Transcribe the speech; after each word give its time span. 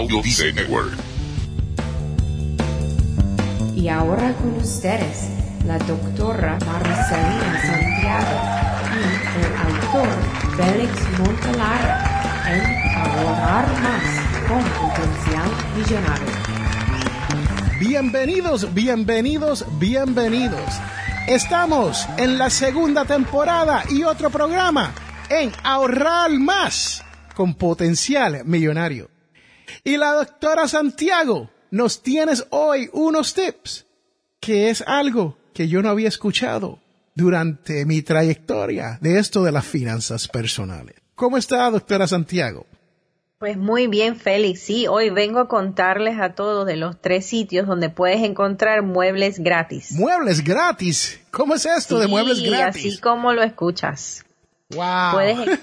Audio 0.00 0.22
Dice 0.22 0.50
Network. 0.54 0.96
Y 3.76 3.88
ahora 3.88 4.32
con 4.32 4.54
ustedes, 4.56 5.28
la 5.66 5.76
doctora 5.76 6.58
Marcelina 6.64 7.60
Santiago 7.60 8.36
y 8.96 9.44
el 9.44 9.52
autor 9.66 10.08
Félix 10.56 10.92
Montelara 11.18 11.94
en 12.48 12.62
Ahorrar 12.96 13.66
Más 13.82 14.02
con 14.48 14.62
Potencial 14.88 15.50
Millonario. 15.76 16.28
Bienvenidos, 17.78 18.72
bienvenidos, 18.72 19.66
bienvenidos. 19.78 20.80
Estamos 21.28 22.08
en 22.16 22.38
la 22.38 22.48
segunda 22.48 23.04
temporada 23.04 23.84
y 23.90 24.04
otro 24.04 24.30
programa 24.30 24.94
en 25.28 25.52
Ahorrar 25.62 26.30
Más 26.30 27.04
con 27.34 27.52
Potencial 27.52 28.46
Millonario. 28.46 29.19
Y 29.84 29.96
la 29.96 30.12
doctora 30.12 30.68
Santiago 30.68 31.50
nos 31.70 32.02
tienes 32.02 32.46
hoy 32.50 32.90
unos 32.92 33.34
tips, 33.34 33.86
que 34.40 34.70
es 34.70 34.82
algo 34.86 35.36
que 35.52 35.68
yo 35.68 35.82
no 35.82 35.90
había 35.90 36.08
escuchado 36.08 36.78
durante 37.14 37.84
mi 37.84 38.02
trayectoria 38.02 38.98
de 39.00 39.18
esto 39.18 39.42
de 39.42 39.52
las 39.52 39.66
finanzas 39.66 40.28
personales. 40.28 40.96
¿Cómo 41.14 41.36
está, 41.36 41.70
doctora 41.70 42.06
Santiago? 42.06 42.66
Pues 43.40 43.56
muy 43.56 43.86
bien, 43.86 44.16
Félix. 44.16 44.60
Sí, 44.60 44.86
hoy 44.86 45.08
vengo 45.08 45.38
a 45.38 45.48
contarles 45.48 46.20
a 46.20 46.34
todos 46.34 46.66
de 46.66 46.76
los 46.76 47.00
tres 47.00 47.24
sitios 47.24 47.66
donde 47.66 47.88
puedes 47.88 48.22
encontrar 48.22 48.82
muebles 48.82 49.38
gratis. 49.38 49.92
¿Muebles 49.92 50.44
gratis? 50.44 51.18
¿Cómo 51.30 51.54
es 51.54 51.64
esto 51.64 51.98
de 51.98 52.06
muebles 52.06 52.42
gratis? 52.42 52.86
Así 52.86 53.00
como 53.00 53.32
lo 53.32 53.42
escuchas. 53.42 54.26
Wow. 54.70 55.12
Puedes, 55.12 55.58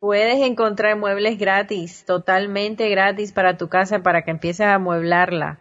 puedes 0.00 0.40
encontrar 0.44 0.96
muebles 0.96 1.38
gratis, 1.38 2.04
totalmente 2.06 2.88
gratis 2.88 3.32
para 3.32 3.56
tu 3.56 3.68
casa, 3.68 4.02
para 4.02 4.22
que 4.22 4.30
empieces 4.30 4.66
a 4.66 4.74
amueblarla. 4.74 5.60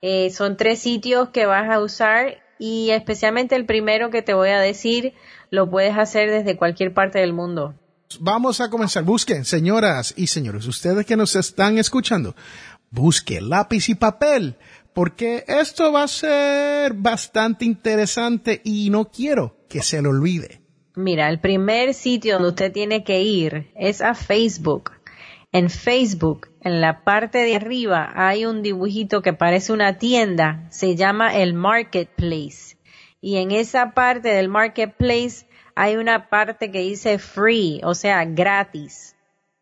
Eh, 0.00 0.30
son 0.30 0.56
tres 0.56 0.80
sitios 0.80 1.30
que 1.30 1.46
vas 1.46 1.70
a 1.70 1.80
usar 1.80 2.42
y 2.58 2.90
especialmente 2.90 3.54
el 3.54 3.66
primero 3.66 4.10
que 4.10 4.22
te 4.22 4.34
voy 4.34 4.50
a 4.50 4.60
decir 4.60 5.14
lo 5.50 5.70
puedes 5.70 5.96
hacer 5.96 6.30
desde 6.30 6.56
cualquier 6.56 6.94
parte 6.94 7.18
del 7.18 7.32
mundo. 7.32 7.74
Vamos 8.20 8.60
a 8.60 8.70
comenzar. 8.70 9.02
Busquen, 9.02 9.44
señoras 9.44 10.14
y 10.16 10.28
señores, 10.28 10.66
ustedes 10.66 11.04
que 11.06 11.16
nos 11.16 11.34
están 11.34 11.78
escuchando, 11.78 12.36
busquen 12.90 13.48
lápiz 13.48 13.88
y 13.88 13.94
papel, 13.94 14.56
porque 14.94 15.44
esto 15.48 15.92
va 15.92 16.04
a 16.04 16.08
ser 16.08 16.94
bastante 16.94 17.64
interesante 17.64 18.60
y 18.64 18.90
no 18.90 19.10
quiero 19.10 19.56
que 19.68 19.82
se 19.82 20.00
lo 20.00 20.10
olvide. 20.10 20.65
Mira, 20.98 21.28
el 21.28 21.40
primer 21.40 21.92
sitio 21.92 22.34
donde 22.34 22.48
usted 22.48 22.72
tiene 22.72 23.04
que 23.04 23.20
ir 23.20 23.70
es 23.76 24.00
a 24.00 24.14
Facebook. 24.14 24.92
En 25.52 25.68
Facebook, 25.68 26.48
en 26.62 26.80
la 26.80 27.04
parte 27.04 27.36
de 27.36 27.54
arriba, 27.56 28.12
hay 28.14 28.46
un 28.46 28.62
dibujito 28.62 29.20
que 29.20 29.34
parece 29.34 29.74
una 29.74 29.98
tienda, 29.98 30.66
se 30.70 30.96
llama 30.96 31.36
el 31.36 31.52
Marketplace. 31.52 32.78
Y 33.20 33.36
en 33.36 33.50
esa 33.50 33.90
parte 33.92 34.30
del 34.30 34.48
Marketplace 34.48 35.46
hay 35.74 35.96
una 35.96 36.30
parte 36.30 36.70
que 36.70 36.80
dice 36.80 37.18
free, 37.18 37.82
o 37.84 37.94
sea, 37.94 38.24
gratis. 38.24 39.16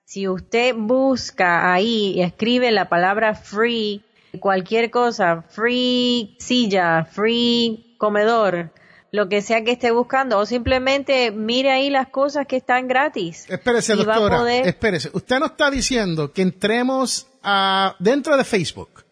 Si 0.04 0.28
usted 0.28 0.76
busca 0.76 1.72
ahí 1.72 2.12
y 2.14 2.22
escribe 2.22 2.70
la 2.70 2.88
palabra 2.88 3.34
free, 3.34 4.04
cualquier 4.38 4.92
cosa, 4.92 5.42
free 5.42 6.36
silla, 6.38 7.04
free 7.04 7.96
comedor, 7.98 8.70
lo 9.14 9.28
que 9.28 9.42
sea 9.42 9.62
que 9.62 9.70
esté 9.72 9.92
buscando, 9.92 10.38
o 10.40 10.44
simplemente 10.46 11.30
mire 11.30 11.70
ahí 11.70 11.88
las 11.88 12.08
cosas 12.08 12.46
que 12.48 12.56
están 12.56 12.88
gratis. 12.88 13.46
Espérese, 13.48 13.94
doctora, 13.94 14.38
poder- 14.38 14.66
espérese. 14.66 15.10
Usted 15.12 15.38
no 15.38 15.46
está 15.46 15.70
diciendo 15.70 16.32
que 16.32 16.42
entremos 16.42 17.28
a, 17.42 17.94
dentro 18.00 18.36
de 18.36 18.42
Facebook, 18.44 19.04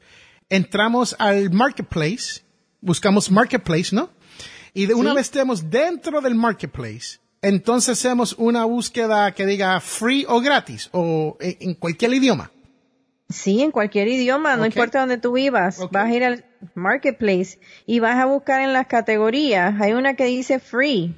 entramos 0.49 1.15
al 1.19 1.51
Marketplace, 1.53 2.43
buscamos 2.81 3.31
Marketplace, 3.31 3.95
¿no? 3.95 4.11
Y 4.75 4.87
de 4.87 4.95
una 4.95 5.11
Sí. 5.11 5.17
vez 5.17 5.27
estemos 5.27 5.71
dentro 5.71 6.21
del 6.21 6.35
Marketplace, 6.35 7.19
entonces 7.41 7.99
hacemos 7.99 8.35
una 8.39 8.65
búsqueda 8.65 9.31
que 9.33 9.47
diga 9.47 9.79
free 9.81 10.25
o 10.29 10.41
gratis, 10.41 10.89
o 10.93 11.37
en, 11.41 11.75
cualquier 11.75 12.13
idioma. 12.15 12.51
Sí, 13.29 13.63
en 13.63 13.71
cualquier 13.71 14.09
idioma, 14.09 14.57
no 14.57 14.67
importa 14.67 15.01
donde 15.01 15.19
tú 15.19 15.33
vivas, 15.33 15.79
vas 15.91 16.07
a 16.07 16.13
ir 16.15 16.25
al 16.25 16.45
marketplace 16.75 17.59
y 17.87 18.01
vas 18.01 18.17
a 18.19 18.27
buscar 18.27 18.61
en 18.63 18.73
las 18.73 18.87
categorías. 18.87 19.81
Hay 19.81 19.93
una 19.93 20.15
que 20.15 20.25
dice 20.27 20.59
free 20.59 21.15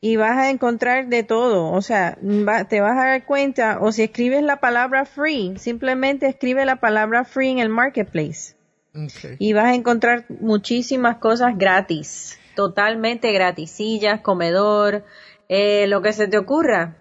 y 0.00 0.16
vas 0.16 0.36
a 0.36 0.50
encontrar 0.50 1.06
de 1.08 1.22
todo. 1.22 1.70
O 1.70 1.80
sea, 1.82 2.18
va- 2.22 2.64
te 2.64 2.80
vas 2.80 2.98
a 2.98 3.04
dar 3.06 3.24
cuenta, 3.24 3.78
o 3.80 3.92
si 3.92 4.02
escribes 4.02 4.42
la 4.42 4.56
palabra 4.56 5.04
free, 5.04 5.54
simplemente 5.58 6.26
escribe 6.26 6.64
la 6.64 6.76
palabra 6.76 7.24
free 7.24 7.50
en 7.50 7.58
el 7.58 7.68
marketplace 7.68 8.56
Okay. 8.94 9.36
y 9.38 9.54
vas 9.54 9.64
a 9.66 9.74
encontrar 9.74 10.26
muchísimas 10.28 11.16
cosas 11.16 11.56
gratis, 11.56 12.38
totalmente 12.54 13.32
gratis, 13.32 13.70
sillas, 13.70 14.20
comedor, 14.20 15.04
eh, 15.48 15.86
lo 15.86 16.02
que 16.02 16.12
se 16.12 16.28
te 16.28 16.36
ocurra, 16.36 16.96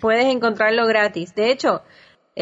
puedes 0.00 0.24
encontrarlo 0.26 0.86
gratis. 0.88 1.32
De 1.36 1.52
hecho, 1.52 1.82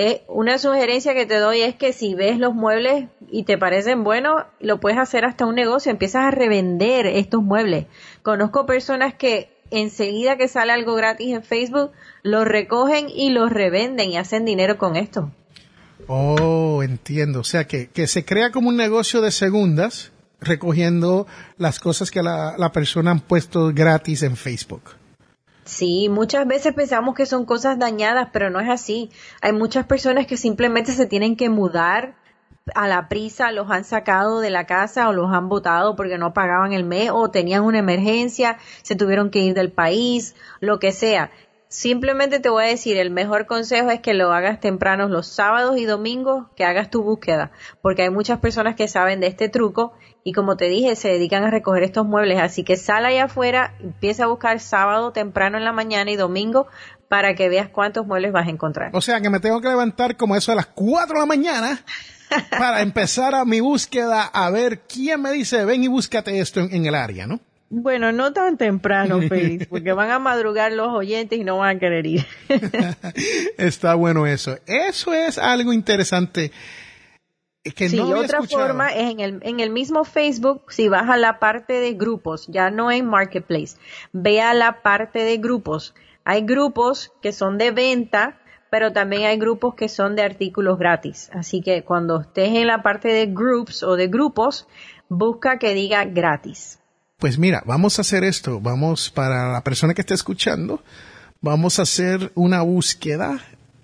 eh, 0.01 0.23
una 0.29 0.59
sugerencia 0.59 1.13
que 1.13 1.27
te 1.27 1.39
doy 1.39 1.63
es 1.63 1.75
que 1.75 1.93
si 1.93 2.15
ves 2.15 2.39
los 2.39 2.55
muebles 2.55 3.07
y 3.33 3.43
te 3.43 3.59
parecen 3.59 4.05
buenos, 4.05 4.45
lo 4.61 4.79
puedes 4.79 4.97
hacer 4.97 5.25
hasta 5.25 5.45
un 5.45 5.57
negocio, 5.57 5.91
empiezas 5.91 6.23
a 6.23 6.31
revender 6.31 7.05
estos 7.07 7.43
muebles. 7.43 7.87
Conozco 8.23 8.65
personas 8.65 9.15
que 9.15 9.51
enseguida 9.73 10.37
que 10.37 10.47
sale 10.47 10.71
algo 10.71 10.95
gratis 10.95 11.35
en 11.35 11.43
Facebook, 11.43 11.91
los 12.23 12.45
recogen 12.45 13.09
y 13.09 13.31
los 13.31 13.51
revenden 13.51 14.13
y 14.13 14.19
hacen 14.19 14.45
dinero 14.45 14.79
con 14.79 14.95
esto. 14.95 15.33
Oh, 16.07 16.85
entiendo. 16.85 17.41
O 17.41 17.45
sea, 17.45 17.67
que, 17.67 17.89
que 17.89 18.07
se 18.07 18.25
crea 18.25 18.53
como 18.53 18.69
un 18.69 18.77
negocio 18.77 19.21
de 19.21 19.33
segundas, 19.33 20.13
recogiendo 20.41 21.27
las 21.57 21.81
cosas 21.81 22.13
que 22.13 22.23
la, 22.23 22.55
la 22.57 22.71
persona 22.71 23.11
han 23.11 23.21
puesto 23.21 23.73
gratis 23.75 24.23
en 24.23 24.37
Facebook. 24.37 24.98
Sí, 25.69 26.09
muchas 26.09 26.47
veces 26.47 26.73
pensamos 26.73 27.15
que 27.15 27.27
son 27.27 27.45
cosas 27.45 27.79
dañadas, 27.79 28.31
pero 28.33 28.49
no 28.49 28.59
es 28.59 28.71
así. 28.71 29.11
Hay 29.43 29.53
muchas 29.53 29.85
personas 29.85 30.27
que 30.27 30.39
simplemente 30.39 30.93
se 30.93 31.05
tienen 31.05 31.37
que 31.37 31.51
mudar 31.51 32.17
a 32.75 32.89
la 32.89 33.11
prisa, 33.11 33.53
los 33.53 33.71
han 33.71 33.85
sacado 33.85 34.41
de 34.41 34.49
la 34.49 34.65
casa 34.65 35.11
o 35.11 35.13
los 35.13 35.31
han 35.31 35.51
botado 35.51 35.95
porque 35.95 36.17
no 36.17 36.33
pagaban 36.33 36.73
el 36.73 36.85
mes 36.85 37.11
o 37.13 37.31
tenían 37.31 37.65
una 37.65 37.81
emergencia, 37.81 38.57
se 38.81 38.97
tuvieron 38.97 39.29
que 39.29 39.41
ir 39.41 39.53
del 39.53 39.71
país, 39.71 40.35
lo 40.61 40.79
que 40.79 40.91
sea. 40.91 41.31
Simplemente 41.69 42.41
te 42.41 42.49
voy 42.49 42.65
a 42.65 42.69
decir, 42.69 42.97
el 42.97 43.11
mejor 43.11 43.45
consejo 43.45 43.91
es 43.91 44.01
que 44.01 44.15
lo 44.15 44.33
hagas 44.33 44.61
temprano 44.61 45.07
los 45.07 45.27
sábados 45.27 45.77
y 45.77 45.85
domingos, 45.85 46.47
que 46.57 46.65
hagas 46.65 46.89
tu 46.89 47.03
búsqueda, 47.03 47.51
porque 47.83 48.05
hay 48.05 48.11
muchas 48.11 48.39
personas 48.39 48.75
que 48.75 48.89
saben 48.89 49.21
de 49.21 49.27
este 49.27 49.51
truco 49.51 49.93
y 50.29 50.33
como 50.33 50.59
te 50.59 50.67
dije, 50.67 50.95
se 50.95 51.09
dedican 51.09 51.45
a 51.45 51.51
recoger 51.51 51.83
estos 51.83 52.05
muebles, 52.05 52.39
así 52.39 52.63
que 52.63 52.77
sal 52.77 53.07
allá 53.07 53.25
afuera, 53.25 53.75
empieza 53.81 54.25
a 54.25 54.27
buscar 54.27 54.61
sábado 54.61 55.11
temprano 55.11 55.57
en 55.57 55.65
la 55.65 55.73
mañana 55.73 56.11
y 56.11 56.17
domingo 56.17 56.67
para 57.09 57.35
que 57.35 57.49
veas 57.49 57.71
cuántos 57.71 58.07
muebles 58.07 58.31
vas 58.31 58.47
a 58.47 58.51
encontrar. 58.51 58.91
O 58.93 59.01
sea, 59.01 59.23
que 59.23 59.31
me 59.31 59.41
tengo 59.41 59.63
que 59.63 59.69
levantar 59.69 60.19
como 60.19 60.37
eso 60.37 60.53
a 60.53 60.55
las 60.55 60.67
4 60.67 61.15
de 61.15 61.21
la 61.21 61.25
mañana 61.25 61.83
para 62.51 62.83
empezar 62.83 63.35
a 63.35 63.47
mi 63.47 63.61
búsqueda 63.61 64.25
a 64.25 64.51
ver 64.51 64.81
quién 64.81 65.23
me 65.23 65.33
dice, 65.33 65.65
ven 65.65 65.83
y 65.83 65.89
búscate 65.89 66.39
esto 66.39 66.61
en, 66.61 66.75
en 66.75 66.85
el 66.85 66.95
área, 66.95 67.27
¿no? 67.27 67.41
Bueno, 67.71 68.13
no 68.13 68.35
tan 68.35 68.59
temprano, 68.59 69.23
Félix, 69.31 69.67
porque 69.67 69.95
van 69.95 70.11
a 70.11 70.19
madrugar 70.19 70.73
los 70.73 70.89
oyentes 70.89 71.39
y 71.39 71.45
no 71.45 71.57
van 71.57 71.77
a 71.77 71.81
querer 71.81 72.05
ir. 72.05 72.27
Está 73.57 73.95
bueno 73.95 74.27
eso. 74.27 74.59
Eso 74.67 75.15
es 75.15 75.39
algo 75.39 75.73
interesante 75.73 76.53
que 77.63 77.89
sí, 77.89 77.97
no 77.97 78.09
otra 78.09 78.39
escuchado. 78.39 78.67
forma 78.67 78.89
es 78.89 79.11
en 79.11 79.21
el, 79.21 79.41
en 79.43 79.61
el 79.61 79.71
mismo 79.71 80.05
Facebook, 80.05 80.63
si 80.69 80.89
vas 80.89 81.09
a 81.09 81.17
la 81.17 81.39
parte 81.39 81.75
de 81.75 81.95
grupos, 81.95 82.47
ya 82.49 82.71
no 82.71 82.91
en 82.91 83.07
Marketplace, 83.07 83.77
ve 84.13 84.41
a 84.41 84.55
la 84.55 84.83
parte 84.83 85.21
de 85.21 85.37
grupos. 85.39 85.95
Hay 86.25 86.43
grupos 86.43 87.13
que 87.23 87.33
son 87.33 87.59
de 87.59 87.71
venta, 87.71 88.39
pero 88.71 88.93
también 88.93 89.25
hay 89.25 89.39
grupos 89.39 89.75
que 89.75 89.89
son 89.89 90.15
de 90.17 90.23
artículos 90.23 90.79
gratis. 90.79 91.31
Así 91.33 91.63
que 91.63 91.85
cuando 91.85 92.21
estés 92.21 92.49
en 92.49 92.67
la 92.67 92.83
parte 92.83 93.09
de 93.09 93.27
groups 93.27 93.83
o 93.83 93.97
de 93.97 94.09
grupos, 94.09 94.67
busca 95.09 95.59
que 95.59 95.75
diga 95.75 96.05
gratis. 96.05 96.79
Pues 97.19 97.39
mira, 97.39 97.63
vamos 97.67 97.99
a 97.99 98.03
hacer 98.03 98.25
esto. 98.25 98.61
Vamos 98.61 99.11
para 99.11 99.53
la 99.53 99.65
persona 99.65 99.95
que 99.95 100.03
está 100.03 100.15
escuchando, 100.15 100.83
vamos 101.41 101.79
a 101.79 101.83
hacer 101.83 102.31
una 102.35 102.63
búsqueda 102.63 103.41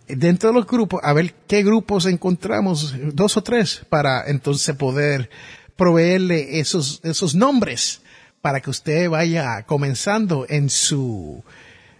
dentro 0.08 0.50
de 0.50 0.54
los 0.54 0.66
grupos, 0.66 1.00
a 1.02 1.12
ver 1.12 1.34
qué 1.46 1.62
grupos 1.62 2.06
encontramos, 2.06 2.94
dos 3.14 3.36
o 3.36 3.42
tres, 3.42 3.84
para 3.88 4.28
entonces 4.28 4.74
poder 4.76 5.30
proveerle 5.76 6.60
esos, 6.60 7.00
esos 7.02 7.34
nombres 7.34 8.02
para 8.40 8.60
que 8.60 8.70
usted 8.70 9.08
vaya 9.08 9.62
comenzando 9.62 10.46
en 10.48 10.68
su 10.68 11.42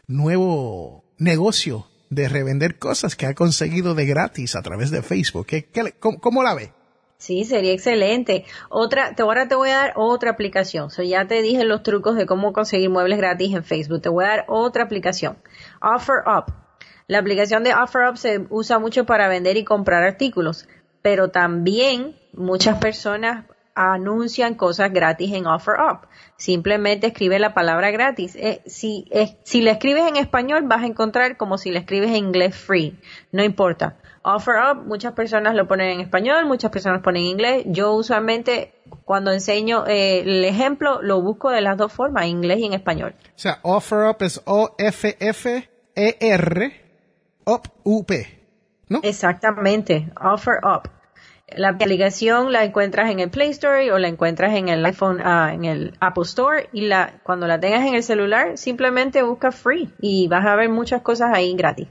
nuevo 0.07 1.05
negocio 1.19 1.87
de 2.11 2.29
revender 2.29 2.79
cosas 2.79 3.17
que 3.17 3.27
ha 3.27 3.35
conseguido 3.35 3.95
de 3.95 4.07
gratis 4.07 4.55
a 4.55 4.63
través 4.63 4.91
de 4.91 5.03
Facebook. 5.03 5.47
¿Qué, 5.47 5.67
cómo, 5.99 6.21
cómo 6.21 6.43
la 6.43 6.55
ve? 6.55 6.71
Sí, 7.17 7.45
sería 7.45 7.73
excelente. 7.73 8.45
Otra, 8.69 9.15
te, 9.15 9.23
ahora 9.23 9.49
te 9.49 9.55
voy 9.55 9.71
a 9.71 9.77
dar 9.77 9.93
otra 9.97 10.33
aplicación. 10.33 10.91
So, 10.91 11.03
ya 11.03 11.27
te 11.27 11.41
dije 11.41 11.65
los 11.65 11.83
trucos 11.83 12.17
de 12.17 12.27
cómo 12.27 12.53
conseguir 12.53 12.91
muebles 12.91 13.17
gratis 13.17 13.55
en 13.55 13.65
Facebook. 13.65 14.03
Te 14.03 14.11
voy 14.11 14.25
a 14.25 14.29
dar 14.29 14.45
otra 14.49 14.85
aplicación. 14.85 15.39
OfferUp. 15.81 16.64
La 17.07 17.19
aplicación 17.19 17.65
de 17.65 17.75
OfferUp 17.75 18.17
se 18.17 18.47
usa 18.51 18.79
mucho 18.79 19.05
para 19.05 19.29
vender 19.29 19.57
y 19.57 19.65
comprar 19.65 20.03
artículos, 20.03 20.67
pero 21.03 21.29
también 21.29 22.17
muchas 22.33 22.79
personas 22.79 23.45
anuncian 23.75 24.55
cosas 24.55 24.93
gratis 24.93 25.33
en 25.35 25.47
OfferUp. 25.47 26.07
Simplemente 26.37 27.09
escribe 27.09 27.39
la 27.39 27.55
palabra 27.55 27.91
gratis. 27.91 28.37
Eh, 28.37 28.63
si, 28.67 29.07
eh, 29.11 29.37
la 29.61 29.73
escribes 29.73 30.09
en 30.09 30.17
español 30.17 30.63
vas 30.65 30.83
a 30.83 30.87
encontrar 30.87 31.37
como 31.37 31.59
si 31.59 31.71
la 31.71 31.81
escribes 31.81 32.09
en 32.11 32.17
inglés 32.17 32.57
free. 32.57 32.99
No 33.33 33.45
importa. 33.45 33.99
OfferUp, 34.23 34.87
muchas 34.87 35.13
personas 35.13 35.55
lo 35.55 35.69
ponen 35.69 35.91
en 35.91 36.01
español, 36.01 36.47
muchas 36.47 36.71
personas 36.71 37.03
ponen 37.03 37.25
en 37.25 37.29
inglés. 37.29 37.65
Yo 37.67 37.93
usualmente 37.93 38.73
cuando 39.05 39.31
enseño 39.33 39.87
eh, 39.87 40.21
el 40.21 40.43
ejemplo 40.45 41.03
lo 41.03 41.21
busco 41.21 41.51
de 41.51 41.61
las 41.61 41.77
dos 41.77 41.93
formas, 41.93 42.25
en 42.25 42.31
inglés 42.31 42.61
y 42.61 42.65
en 42.65 42.73
español. 42.73 43.15
O 43.21 43.39
sea, 43.39 43.59
OfferUp 43.63 44.23
es 44.23 44.41
O-F-F-E-R, 44.47 45.65
Up-U-P, 47.45 48.27
¿no? 48.89 49.01
Exactamente, 49.03 50.11
OfferUp. 50.21 50.89
La 51.49 51.69
aplicación 51.69 52.53
la 52.53 52.65
encuentras 52.65 53.11
en 53.11 53.21
el 53.21 53.31
Play 53.31 53.51
Store 53.51 53.93
o 53.93 53.99
la 53.99 54.09
encuentras 54.09 54.55
en 54.55 54.69
el 54.69 54.85
iPhone, 54.85 55.21
ah, 55.23 55.53
en 55.53 55.65
el 55.65 55.97
Apple 56.01 56.25
Store 56.25 56.69
y 56.73 56.83
la, 56.83 57.21
cuando 57.23 57.47
la 57.47 57.61
tengas 57.61 57.87
en 57.87 57.95
el 57.95 58.03
celular 58.03 58.57
simplemente 58.57 59.23
busca 59.23 59.53
free 59.53 59.93
y 60.01 60.27
vas 60.29 60.45
a 60.47 60.57
ver 60.57 60.71
muchas 60.71 61.03
cosas 61.03 61.31
ahí 61.33 61.55
gratis. 61.55 61.89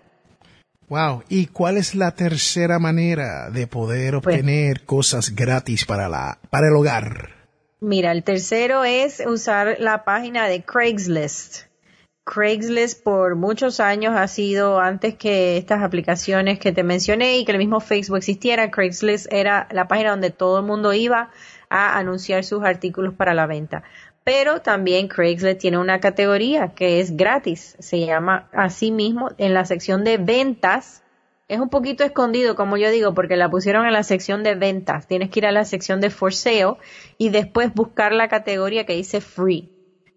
Wow. 0.89 1.23
¿Y 1.29 1.47
cuál 1.47 1.77
es 1.77 1.95
la 1.95 2.11
tercera 2.11 2.77
manera 2.77 3.49
de 3.49 3.67
poder 3.67 4.19
Pues 4.21 4.35
obtener 4.35 4.85
cosas 4.85 5.33
gratis 5.33 5.85
para 5.85 6.09
la 6.09 6.39
para 6.49 6.67
el 6.67 6.75
hogar? 6.75 7.29
Mira, 7.79 8.11
el 8.11 8.23
tercero 8.23 8.83
es 8.83 9.21
usar 9.25 9.77
la 9.79 10.03
página 10.03 10.47
de 10.47 10.63
Craigslist. 10.63 11.63
Craigslist 12.25 13.03
por 13.03 13.35
muchos 13.35 13.81
años 13.81 14.15
ha 14.15 14.29
sido 14.29 14.79
antes 14.79 15.15
que 15.15 15.57
estas 15.57 15.83
aplicaciones 15.83 16.57
que 16.57 16.71
te 16.71 16.81
mencioné 16.81 17.37
y 17.37 17.43
que 17.43 17.51
el 17.51 17.57
mismo 17.57 17.81
Facebook 17.81 18.17
existiera. 18.17 18.71
Craigslist 18.71 19.31
era 19.31 19.67
la 19.71 19.89
página 19.89 20.11
donde 20.11 20.29
todo 20.29 20.59
el 20.59 20.65
mundo 20.65 20.93
iba 20.93 21.31
a 21.69 21.97
anunciar 21.97 22.45
sus 22.45 22.63
artículos 22.63 23.13
para 23.13 23.33
la 23.33 23.45
venta. 23.45 23.83
Pero 24.23 24.61
también 24.61 25.09
Craigslist 25.09 25.59
tiene 25.59 25.77
una 25.79 25.99
categoría 25.99 26.69
que 26.69 27.01
es 27.01 27.17
gratis. 27.17 27.75
Se 27.79 27.99
llama 27.99 28.47
así 28.53 28.91
mismo 28.91 29.31
en 29.37 29.53
la 29.53 29.65
sección 29.65 30.05
de 30.05 30.17
ventas. 30.17 31.03
Es 31.49 31.59
un 31.59 31.69
poquito 31.69 32.05
escondido, 32.05 32.55
como 32.55 32.77
yo 32.77 32.89
digo, 32.89 33.13
porque 33.13 33.35
la 33.35 33.49
pusieron 33.49 33.85
en 33.85 33.91
la 33.91 34.03
sección 34.03 34.43
de 34.43 34.55
ventas. 34.55 35.07
Tienes 35.07 35.29
que 35.29 35.41
ir 35.41 35.45
a 35.45 35.51
la 35.51 35.65
sección 35.65 35.99
de 35.99 36.09
for 36.09 36.33
sale 36.33 36.77
y 37.17 37.29
después 37.29 37.73
buscar 37.73 38.13
la 38.13 38.29
categoría 38.29 38.85
que 38.85 38.93
dice 38.93 39.19
free. 39.19 39.72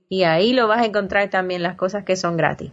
Y 0.09 0.23
ahí 0.23 0.53
lo 0.53 0.69
vas 0.69 0.83
a 0.83 0.87
encontrar 0.87 1.31
también 1.31 1.63
las 1.63 1.77
cosas 1.77 2.05
que 2.05 2.17
son 2.17 2.37
gratis. 2.37 2.71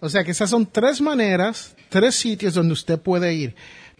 O 0.00 0.08
sea 0.08 0.24
que 0.24 0.30
esas 0.30 0.48
son 0.48 0.66
tres 0.66 1.00
maneras, 1.00 1.76
tres 1.90 2.14
sitios 2.14 2.54
donde 2.54 2.72
usted 2.72 2.98
puede 2.98 3.34
ir. 3.34 3.54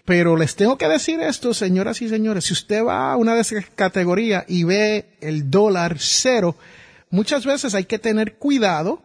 Pero 0.05 0.37
les 0.37 0.57
tengo 0.57 0.79
que 0.79 0.89
decir 0.89 1.21
esto, 1.21 1.53
señoras 1.53 2.01
y 2.01 2.09
señores, 2.09 2.45
si 2.45 2.55
usted 2.55 2.85
va 2.85 3.13
a 3.13 3.17
una 3.17 3.35
de 3.35 3.43
esas 3.43 3.67
categorías 3.75 4.45
y 4.49 4.65
ve 4.65 5.07
el 5.21 5.51
dólar 5.51 5.97
cero, 5.99 6.57
muchas 7.11 7.45
veces 7.45 7.75
hay 7.75 7.85
que 7.85 7.99
tener 7.99 8.35
cuidado, 8.35 9.03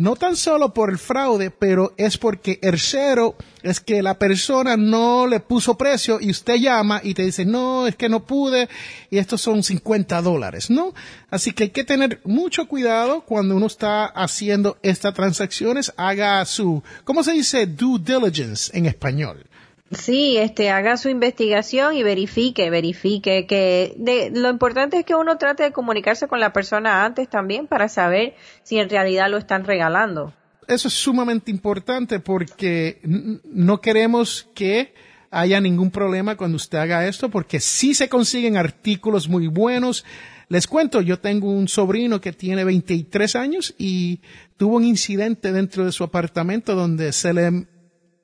no 0.00 0.16
tan 0.16 0.34
solo 0.34 0.72
por 0.72 0.88
el 0.88 0.96
fraude, 0.96 1.50
pero 1.50 1.92
es 1.98 2.16
porque 2.16 2.58
el 2.62 2.80
cero 2.80 3.36
es 3.62 3.80
que 3.80 4.02
la 4.02 4.18
persona 4.18 4.74
no 4.78 5.26
le 5.26 5.40
puso 5.40 5.76
precio 5.76 6.18
y 6.18 6.30
usted 6.30 6.54
llama 6.54 7.02
y 7.04 7.12
te 7.12 7.22
dice, 7.22 7.44
no, 7.44 7.86
es 7.86 7.96
que 7.96 8.08
no 8.08 8.24
pude 8.24 8.70
y 9.10 9.18
estos 9.18 9.42
son 9.42 9.62
50 9.62 10.22
dólares, 10.22 10.70
¿no? 10.70 10.94
Así 11.28 11.52
que 11.52 11.64
hay 11.64 11.70
que 11.70 11.84
tener 11.84 12.22
mucho 12.24 12.66
cuidado 12.66 13.20
cuando 13.26 13.54
uno 13.54 13.66
está 13.66 14.06
haciendo 14.06 14.78
estas 14.82 15.12
transacciones, 15.12 15.92
haga 15.98 16.46
su, 16.46 16.82
¿cómo 17.04 17.22
se 17.22 17.32
dice? 17.32 17.66
Due 17.66 17.98
diligence 18.02 18.70
en 18.72 18.86
español. 18.86 19.49
Sí, 19.90 20.36
este, 20.36 20.70
haga 20.70 20.96
su 20.96 21.08
investigación 21.08 21.96
y 21.96 22.04
verifique, 22.04 22.70
verifique 22.70 23.46
que 23.46 23.94
de, 23.96 24.30
lo 24.32 24.48
importante 24.48 24.98
es 24.98 25.04
que 25.04 25.16
uno 25.16 25.36
trate 25.36 25.64
de 25.64 25.72
comunicarse 25.72 26.28
con 26.28 26.38
la 26.38 26.52
persona 26.52 27.04
antes 27.04 27.28
también 27.28 27.66
para 27.66 27.88
saber 27.88 28.36
si 28.62 28.78
en 28.78 28.88
realidad 28.88 29.28
lo 29.28 29.36
están 29.36 29.64
regalando. 29.64 30.32
Eso 30.68 30.86
es 30.86 30.94
sumamente 30.94 31.50
importante 31.50 32.20
porque 32.20 33.00
no 33.02 33.80
queremos 33.80 34.48
que 34.54 34.94
haya 35.32 35.60
ningún 35.60 35.90
problema 35.90 36.36
cuando 36.36 36.56
usted 36.56 36.78
haga 36.78 37.08
esto 37.08 37.28
porque 37.28 37.58
sí 37.58 37.92
se 37.92 38.08
consiguen 38.08 38.56
artículos 38.56 39.28
muy 39.28 39.48
buenos. 39.48 40.04
Les 40.48 40.68
cuento, 40.68 41.00
yo 41.00 41.18
tengo 41.18 41.50
un 41.50 41.66
sobrino 41.66 42.20
que 42.20 42.32
tiene 42.32 42.62
23 42.62 43.34
años 43.34 43.74
y 43.76 44.20
tuvo 44.56 44.76
un 44.76 44.84
incidente 44.84 45.50
dentro 45.50 45.84
de 45.84 45.90
su 45.90 46.04
apartamento 46.04 46.76
donde 46.76 47.12
se 47.12 47.34
le 47.34 47.66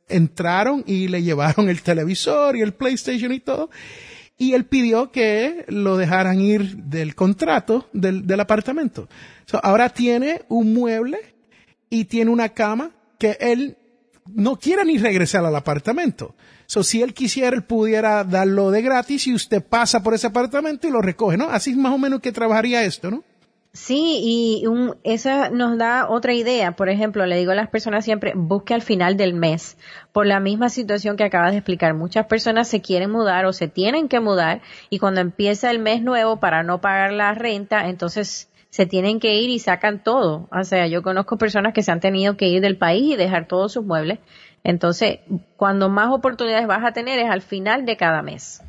entraron 0.09 0.85
y 0.87 1.09
le 1.09 1.23
llevaron 1.23 1.69
el 1.69 1.83
televisor 1.83 2.57
y 2.57 2.63
el 2.63 2.75
PlayStation 2.75 3.33
y 3.33 3.41
todo. 3.41 3.71
Y 4.39 4.53
él 4.53 4.67
pidió 4.67 5.11
que 5.11 5.65
lo 5.69 5.97
dejaran 5.97 6.41
ir 6.41 6.77
del 6.77 7.15
contrato 7.15 7.89
del, 7.93 8.27
del 8.27 8.41
apartamento. 8.41 9.09
So, 9.47 9.59
ahora 9.65 9.89
tiene 9.89 10.43
un 10.49 10.75
mueble 10.75 11.19
y 11.89 12.05
tiene 12.05 12.31
una 12.31 12.51
cama 12.51 12.91
que 13.19 13.39
él 13.41 13.79
no 14.35 14.59
quiere 14.59 14.85
ni 14.85 14.99
regresar 14.99 15.45
al 15.45 15.57
apartamento. 15.57 16.35
So, 16.67 16.83
si 16.83 17.01
él 17.01 17.15
quisiera, 17.15 17.57
él 17.57 17.65
pudiera 17.65 18.25
darlo 18.25 18.71
de 18.71 18.83
gratis 18.83 19.27
y 19.27 19.35
usted 19.35 19.65
pasa 19.65 20.03
por 20.03 20.15
ese 20.15 20.27
apartamento 20.27 20.87
y 20.87 20.91
lo 20.91 21.01
recoge, 21.01 21.37
¿no? 21.37 21.49
Así 21.49 21.71
es 21.71 21.77
más 21.77 21.93
o 21.93 21.99
menos 21.99 22.21
que 22.21 22.33
trabajaría 22.33 22.85
esto, 22.85 23.11
¿no? 23.11 23.25
Sí, 23.77 24.21
y 24.23 24.67
un, 24.67 24.97
esa 25.05 25.51
nos 25.51 25.77
da 25.77 26.09
otra 26.09 26.33
idea. 26.33 26.73
Por 26.73 26.89
ejemplo, 26.89 27.27
le 27.27 27.37
digo 27.37 27.53
a 27.53 27.55
las 27.55 27.69
personas 27.69 28.07
siempre, 28.07 28.33
busque 28.35 28.73
al 28.73 28.81
final 28.81 29.19
del 29.19 29.35
mes. 29.35 29.77
Por 30.13 30.27
la 30.27 30.41
misma 30.41 30.71
situación 30.71 31.19
que 31.19 31.25
acabas 31.25 31.51
de 31.51 31.59
explicar, 31.59 31.93
muchas 31.93 32.25
personas 32.25 32.69
se 32.69 32.81
quieren 32.81 33.11
mudar 33.11 33.45
o 33.45 33.53
se 33.53 33.69
tienen 33.69 34.09
que 34.09 34.19
mudar 34.19 34.63
y 34.89 34.99
cuando 34.99 35.21
empieza 35.21 35.71
el 35.71 35.79
mes 35.79 36.03
nuevo 36.03 36.41
para 36.41 36.63
no 36.63 36.81
pagar 36.81 37.13
la 37.13 37.35
renta, 37.35 37.87
entonces 37.91 38.49
se 38.71 38.87
tienen 38.87 39.21
que 39.21 39.35
ir 39.35 39.51
y 39.51 39.59
sacan 39.59 40.03
todo. 40.03 40.49
O 40.51 40.65
sea, 40.65 40.87
yo 40.87 41.03
conozco 41.03 41.37
personas 41.37 41.75
que 41.75 41.83
se 41.83 41.93
han 41.93 42.01
tenido 42.01 42.39
que 42.39 42.49
ir 42.49 42.63
del 42.63 42.79
país 42.79 43.13
y 43.13 43.17
dejar 43.17 43.47
todos 43.47 43.75
sus 43.75 43.85
muebles. 43.85 44.21
Entonces, 44.65 45.19
cuando 45.59 45.91
más 45.91 46.11
oportunidades 46.11 46.67
vas 46.67 46.83
a 46.83 46.93
tener 46.93 47.19
es 47.19 47.29
al 47.29 47.43
final 47.43 47.85
de 47.85 47.99
cada 47.99 48.23
mes. 48.23 48.63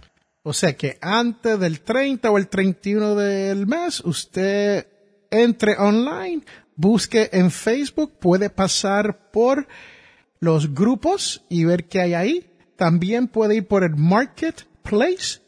O 0.43 0.51
sea 0.51 0.75
que 0.75 0.97
antes 1.01 1.57
del 1.59 1.79
30 1.79 2.29
o 2.29 2.37
el 2.37 2.49
31 2.49 3.15
del 3.15 3.67
mes, 3.67 4.01
usted 4.01 4.96
entre 5.31 5.77
online, 5.77 6.43
busque 6.75 7.29
en 7.33 7.51
Facebook, 7.51 8.19
puede 8.19 8.49
pasar 8.49 9.29
por 9.31 9.67
los 10.39 10.73
grupos 10.73 11.43
y 11.49 11.65
ver 11.65 11.87
qué 11.87 12.01
hay 12.01 12.13
ahí. 12.13 12.49
También 12.75 13.27
puede 13.27 13.55
ir 13.57 13.67
por 13.67 13.83
el 13.83 13.95
marketplace. 13.95 15.41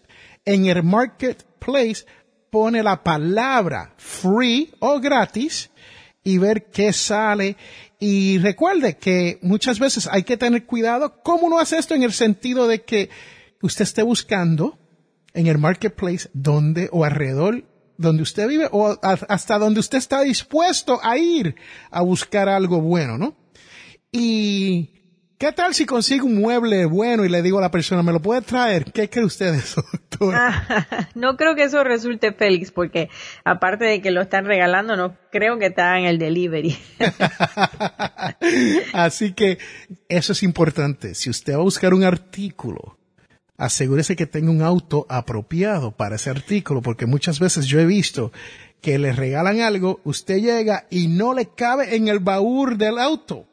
En 0.45 0.65
el 0.65 0.83
marketplace 0.83 2.05
pone 2.49 2.81
la 2.81 3.03
palabra 3.03 3.93
free 3.97 4.71
o 4.79 4.99
gratis 4.99 5.69
y 6.23 6.37
ver 6.37 6.65
qué 6.71 6.91
sale. 6.93 7.55
Y 7.99 8.39
recuerde 8.39 8.97
que 8.97 9.39
muchas 9.41 9.79
veces 9.79 10.07
hay 10.11 10.23
que 10.23 10.37
tener 10.37 10.65
cuidado 10.65 11.21
cómo 11.23 11.47
uno 11.47 11.59
hace 11.59 11.77
esto 11.77 11.93
en 11.93 12.03
el 12.03 12.13
sentido 12.13 12.67
de 12.67 12.81
que 12.81 13.09
usted 13.61 13.83
esté 13.83 14.03
buscando 14.03 14.79
en 15.33 15.47
el 15.47 15.57
marketplace 15.57 16.29
donde 16.33 16.89
o 16.91 17.05
alrededor 17.05 17.63
donde 17.99 18.23
usted 18.23 18.47
vive 18.47 18.69
o 18.71 18.97
hasta 19.01 19.59
donde 19.59 19.81
usted 19.81 19.97
está 19.97 20.21
dispuesto 20.21 20.99
a 21.03 21.17
ir 21.17 21.55
a 21.91 22.01
buscar 22.01 22.47
algo 22.47 22.79
bueno, 22.79 23.17
¿no? 23.17 23.35
Y 24.09 24.91
¿qué 25.37 25.51
tal 25.51 25.73
si 25.73 25.85
consigo 25.85 26.25
un 26.25 26.39
mueble 26.39 26.85
bueno 26.85 27.25
y 27.25 27.29
le 27.29 27.41
digo 27.41 27.57
a 27.57 27.61
la 27.61 27.71
persona, 27.71 28.01
¿me 28.01 28.13
lo 28.13 28.21
puede 28.21 28.41
traer? 28.41 28.85
¿Qué 28.85 29.09
cree 29.09 29.25
usted 29.25 29.51
de 29.51 29.57
eso, 29.57 29.83
doctora? 29.91 31.09
no 31.13 31.35
creo 31.35 31.55
que 31.55 31.63
eso 31.63 31.83
resulte 31.83 32.31
feliz 32.31 32.71
porque 32.71 33.09
aparte 33.43 33.83
de 33.83 34.01
que 34.01 34.11
lo 34.11 34.21
están 34.21 34.45
regalando, 34.45 34.95
no 34.95 35.17
creo 35.29 35.59
que 35.59 35.65
está 35.65 35.99
en 35.99 36.05
el 36.05 36.19
delivery. 36.19 36.77
Así 38.93 39.33
que 39.33 39.57
eso 40.07 40.31
es 40.31 40.41
importante. 40.41 41.15
Si 41.15 41.29
usted 41.29 41.51
va 41.51 41.57
a 41.57 41.63
buscar 41.63 41.93
un 41.93 42.05
artículo, 42.05 42.98
asegúrese 43.59 44.15
que 44.15 44.25
tenga 44.25 44.49
un 44.49 44.63
auto 44.63 45.05
apropiado 45.09 45.91
para 45.91 46.15
ese 46.15 46.29
artículo, 46.29 46.81
porque 46.81 47.05
muchas 47.05 47.39
veces 47.39 47.65
yo 47.67 47.79
he 47.79 47.85
visto 47.85 48.31
que 48.81 48.97
le 48.97 49.11
regalan 49.11 49.59
algo, 49.59 49.99
usted 50.05 50.37
llega 50.37 50.87
y 50.89 51.07
no 51.09 51.33
le 51.33 51.47
cabe 51.47 51.95
en 51.95 52.07
el 52.07 52.19
baúl 52.19 52.77
del 52.77 52.97
auto. 52.97 53.45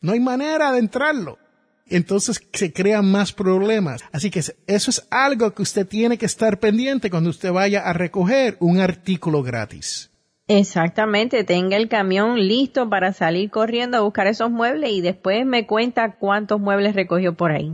No 0.00 0.12
hay 0.12 0.20
manera 0.20 0.72
de 0.72 0.80
entrarlo. 0.80 1.38
Entonces 1.86 2.40
se 2.52 2.72
crean 2.72 3.10
más 3.10 3.32
problemas. 3.32 4.02
Así 4.12 4.30
que 4.30 4.40
eso 4.40 4.90
es 4.90 5.06
algo 5.10 5.54
que 5.54 5.62
usted 5.62 5.86
tiene 5.86 6.18
que 6.18 6.26
estar 6.26 6.58
pendiente 6.58 7.08
cuando 7.08 7.30
usted 7.30 7.52
vaya 7.52 7.80
a 7.80 7.92
recoger 7.92 8.56
un 8.60 8.80
artículo 8.80 9.42
gratis. 9.42 10.10
Exactamente, 10.48 11.44
tenga 11.44 11.76
el 11.76 11.88
camión 11.88 12.38
listo 12.46 12.88
para 12.88 13.12
salir 13.12 13.50
corriendo 13.50 13.98
a 13.98 14.00
buscar 14.00 14.26
esos 14.26 14.50
muebles 14.50 14.90
y 14.92 15.02
después 15.02 15.44
me 15.44 15.66
cuenta 15.66 16.16
cuántos 16.16 16.58
muebles 16.58 16.94
recogió 16.94 17.34
por 17.34 17.52
ahí. 17.52 17.70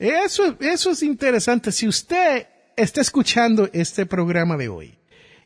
Eso, 0.00 0.56
eso 0.60 0.90
es 0.92 1.02
interesante. 1.02 1.70
Si 1.70 1.86
usted 1.86 2.46
está 2.74 3.02
escuchando 3.02 3.68
este 3.74 4.06
programa 4.06 4.56
de 4.56 4.70
hoy 4.70 4.94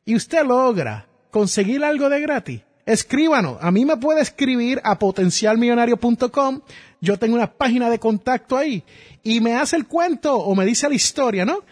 y 0.04 0.14
usted 0.14 0.46
logra 0.46 1.08
conseguir 1.32 1.82
algo 1.82 2.08
de 2.08 2.20
gratis, 2.20 2.60
escríbanos. 2.86 3.58
A 3.60 3.72
mí 3.72 3.84
me 3.84 3.96
puede 3.96 4.20
escribir 4.20 4.80
a 4.84 4.96
potencialmillonario.com. 4.96 6.60
Yo 7.00 7.18
tengo 7.18 7.34
una 7.34 7.50
página 7.50 7.90
de 7.90 7.98
contacto 7.98 8.56
ahí. 8.56 8.84
Y 9.24 9.40
me 9.40 9.54
hace 9.54 9.74
el 9.74 9.88
cuento 9.88 10.36
o 10.36 10.54
me 10.54 10.64
dice 10.64 10.88
la 10.88 10.94
historia, 10.94 11.44
¿no? 11.44 11.64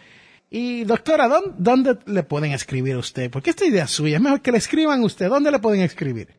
Y 0.51 0.83
doctora, 0.83 1.29
¿dónde, 1.29 1.55
¿dónde, 1.59 1.99
le 2.07 2.25
pueden 2.25 2.51
escribir 2.51 2.97
a 2.97 2.99
usted? 2.99 3.31
Porque 3.31 3.51
esta 3.51 3.65
idea 3.65 3.85
es 3.85 3.93
suya. 3.93 4.17
Es 4.17 4.23
mejor 4.23 4.43
que 4.43 4.51
le 4.51 4.59
escriban 4.59 5.03
a 5.03 5.07
usted. 5.07 5.29
¿Dónde 5.29 5.53
le 5.53 5.61
pueden 5.61 5.83
escribir? 5.83 6.35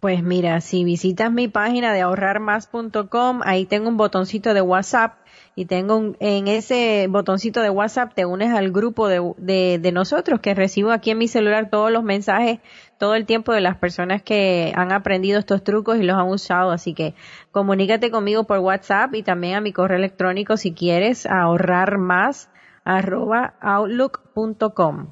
Pues 0.00 0.22
mira, 0.22 0.62
si 0.62 0.82
visitas 0.82 1.30
mi 1.30 1.46
página 1.48 1.92
de 1.92 2.00
ahorrarmás.com, 2.00 3.40
ahí 3.44 3.66
tengo 3.66 3.90
un 3.90 3.98
botoncito 3.98 4.54
de 4.54 4.62
WhatsApp 4.62 5.18
y 5.58 5.64
tengo 5.64 6.14
en 6.20 6.46
ese 6.46 7.08
botoncito 7.10 7.60
de 7.62 7.70
WhatsApp 7.70 8.14
te 8.14 8.24
unes 8.24 8.54
al 8.54 8.70
grupo 8.70 9.08
de, 9.08 9.34
de, 9.38 9.80
de, 9.80 9.90
nosotros 9.90 10.38
que 10.38 10.54
recibo 10.54 10.92
aquí 10.92 11.10
en 11.10 11.18
mi 11.18 11.26
celular 11.26 11.68
todos 11.68 11.90
los 11.90 12.04
mensajes 12.04 12.60
todo 12.96 13.16
el 13.16 13.26
tiempo 13.26 13.52
de 13.52 13.60
las 13.60 13.76
personas 13.76 14.22
que 14.22 14.72
han 14.76 14.92
aprendido 14.92 15.40
estos 15.40 15.64
trucos 15.64 15.98
y 15.98 16.04
los 16.04 16.16
han 16.16 16.28
usado. 16.28 16.70
Así 16.70 16.94
que 16.94 17.14
comunícate 17.50 18.12
conmigo 18.12 18.44
por 18.44 18.60
WhatsApp 18.60 19.12
y 19.16 19.24
también 19.24 19.56
a 19.56 19.60
mi 19.60 19.72
correo 19.72 19.98
electrónico 19.98 20.56
si 20.56 20.74
quieres 20.74 21.26
ahorrar 21.26 21.98
más 21.98 22.50
arroba 22.84 23.54
outlook.com. 23.60 25.08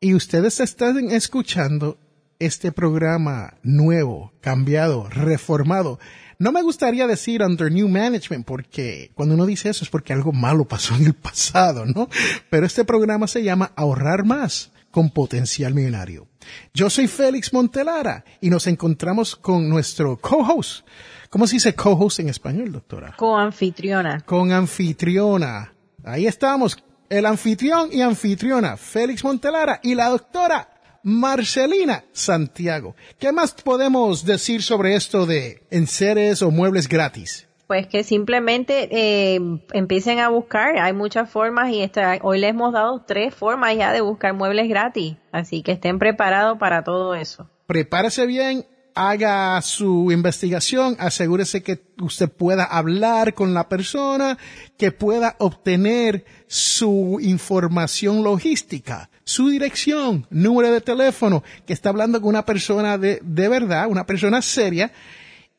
Y 0.00 0.14
ustedes 0.14 0.60
están 0.60 1.10
escuchando 1.10 1.96
este 2.38 2.72
programa 2.72 3.54
nuevo, 3.62 4.32
cambiado, 4.42 5.08
reformado. 5.08 5.98
No 6.38 6.52
me 6.52 6.62
gustaría 6.62 7.06
decir 7.06 7.42
under 7.42 7.72
new 7.72 7.88
management 7.88 8.44
porque 8.44 9.10
cuando 9.14 9.34
uno 9.34 9.46
dice 9.46 9.70
eso 9.70 9.84
es 9.84 9.90
porque 9.90 10.12
algo 10.12 10.32
malo 10.32 10.66
pasó 10.66 10.94
en 10.94 11.06
el 11.06 11.14
pasado, 11.14 11.86
¿no? 11.86 12.08
Pero 12.50 12.66
este 12.66 12.84
programa 12.84 13.26
se 13.26 13.42
llama 13.42 13.72
Ahorrar 13.74 14.24
más 14.24 14.70
con 14.90 15.10
potencial 15.10 15.74
millonario. 15.74 16.28
Yo 16.74 16.90
soy 16.90 17.06
Félix 17.06 17.52
Montelara 17.52 18.24
y 18.40 18.50
nos 18.50 18.66
encontramos 18.66 19.34
con 19.34 19.68
nuestro 19.68 20.18
co-host. 20.18 20.86
¿Cómo 21.30 21.46
se 21.46 21.56
dice 21.56 21.74
co-host 21.74 22.20
en 22.20 22.28
español, 22.28 22.72
doctora? 22.72 23.14
Co-anfitriona. 23.16 24.20
Con 24.20 24.52
anfitriona. 24.52 25.72
Ahí 26.04 26.26
estamos, 26.26 26.76
el 27.08 27.26
anfitrión 27.26 27.88
y 27.92 28.02
anfitriona, 28.02 28.76
Félix 28.76 29.24
Montelara 29.24 29.80
y 29.82 29.94
la 29.94 30.08
doctora 30.08 30.75
Marcelina 31.08 32.02
Santiago. 32.10 32.96
¿Qué 33.20 33.30
más 33.30 33.54
podemos 33.54 34.24
decir 34.24 34.60
sobre 34.60 34.96
esto 34.96 35.24
de 35.24 35.62
enseres 35.70 36.42
o 36.42 36.50
muebles 36.50 36.88
gratis? 36.88 37.46
Pues 37.68 37.86
que 37.86 38.02
simplemente 38.02 38.88
eh, 38.90 39.40
empiecen 39.72 40.18
a 40.18 40.30
buscar. 40.30 40.76
Hay 40.78 40.92
muchas 40.94 41.30
formas 41.30 41.70
y 41.70 41.80
esta, 41.80 42.18
hoy 42.22 42.40
les 42.40 42.50
hemos 42.50 42.72
dado 42.72 43.04
tres 43.06 43.32
formas 43.32 43.76
ya 43.76 43.92
de 43.92 44.00
buscar 44.00 44.34
muebles 44.34 44.68
gratis. 44.68 45.14
Así 45.30 45.62
que 45.62 45.70
estén 45.70 46.00
preparados 46.00 46.58
para 46.58 46.82
todo 46.82 47.14
eso. 47.14 47.48
Prepárese 47.68 48.26
bien, 48.26 48.66
haga 48.96 49.60
su 49.60 50.10
investigación, 50.10 50.96
asegúrese 50.98 51.62
que 51.62 51.82
usted 52.00 52.30
pueda 52.30 52.64
hablar 52.64 53.34
con 53.34 53.52
la 53.52 53.68
persona, 53.68 54.38
que 54.78 54.90
pueda 54.90 55.36
obtener 55.38 56.24
su 56.48 57.18
información 57.20 58.24
logística, 58.24 59.10
su 59.22 59.50
dirección, 59.50 60.26
número 60.30 60.72
de 60.72 60.80
teléfono, 60.80 61.44
que 61.66 61.74
está 61.74 61.90
hablando 61.90 62.20
con 62.20 62.30
una 62.30 62.46
persona 62.46 62.96
de, 62.96 63.20
de 63.22 63.48
verdad, 63.48 63.86
una 63.88 64.06
persona 64.06 64.40
seria, 64.40 64.90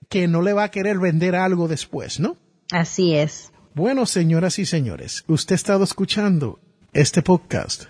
que 0.10 0.28
no 0.28 0.42
le 0.42 0.54
va 0.54 0.64
a 0.64 0.72
querer 0.72 0.98
vender 0.98 1.36
algo 1.36 1.68
después, 1.68 2.20
¿no? 2.20 2.38
Así 2.72 3.16
es. 3.16 3.52
Bueno, 3.76 4.08
señoras 4.08 4.58
y 4.58 4.66
señores, 4.66 5.24
usted 5.28 5.54
ha 5.54 5.56
estado 5.56 5.84
escuchando 5.84 6.60
este 6.92 7.22
podcast, 7.22 7.84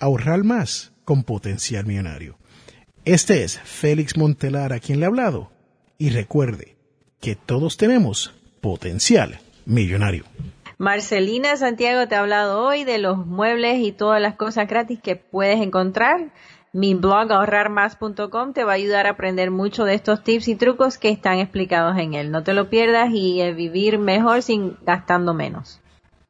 Ahorrar 0.00 0.42
más 0.44 0.92
con 1.04 1.22
potencial 1.22 1.86
millonario. 1.86 2.38
Este 3.04 3.44
es 3.44 3.60
Félix 3.60 4.16
Montelar 4.16 4.72
a 4.72 4.80
quien 4.80 4.98
le 4.98 5.04
ha 5.04 5.08
hablado. 5.08 5.50
Y 5.98 6.08
recuerde 6.08 6.74
que 7.20 7.36
todos 7.36 7.76
tenemos 7.76 8.32
potencial 8.62 9.40
millonario. 9.66 10.24
Marcelina 10.78 11.54
Santiago 11.58 12.08
te 12.08 12.14
ha 12.14 12.20
hablado 12.20 12.66
hoy 12.66 12.84
de 12.84 12.96
los 12.96 13.26
muebles 13.26 13.80
y 13.80 13.92
todas 13.92 14.22
las 14.22 14.36
cosas 14.36 14.68
gratis 14.68 15.00
que 15.02 15.16
puedes 15.16 15.60
encontrar. 15.60 16.32
Mi 16.72 16.94
blog 16.94 17.30
ahorrarmás.com 17.30 18.54
te 18.54 18.64
va 18.64 18.72
a 18.72 18.76
ayudar 18.76 19.06
a 19.06 19.10
aprender 19.10 19.50
mucho 19.50 19.84
de 19.84 19.92
estos 19.92 20.24
tips 20.24 20.48
y 20.48 20.54
trucos 20.54 20.96
que 20.96 21.10
están 21.10 21.40
explicados 21.40 21.98
en 21.98 22.14
él. 22.14 22.30
No 22.30 22.42
te 22.42 22.54
lo 22.54 22.70
pierdas 22.70 23.10
y 23.12 23.42
vivir 23.52 23.98
mejor 23.98 24.40
sin 24.40 24.78
gastando 24.86 25.34
menos. 25.34 25.78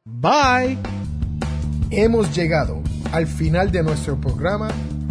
Bye. 0.03 0.77
Hemos 1.89 2.35
llegado 2.35 2.81
al 3.13 3.27
final 3.27 3.71
de 3.71 3.81
nuestro 3.81 4.19
programa 4.19 4.67